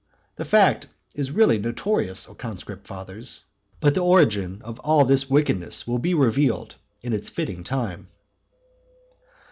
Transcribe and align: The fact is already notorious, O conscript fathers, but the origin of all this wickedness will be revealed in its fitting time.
The 0.37 0.45
fact 0.45 0.87
is 1.13 1.29
already 1.29 1.59
notorious, 1.59 2.27
O 2.27 2.33
conscript 2.33 2.87
fathers, 2.87 3.41
but 3.79 3.93
the 3.93 4.01
origin 4.01 4.59
of 4.63 4.79
all 4.79 5.05
this 5.05 5.29
wickedness 5.29 5.85
will 5.85 5.99
be 5.99 6.15
revealed 6.15 6.73
in 7.03 7.13
its 7.13 7.29
fitting 7.29 7.63
time. 7.63 8.07